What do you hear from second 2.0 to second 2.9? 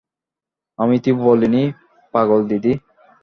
পাগলদিদি।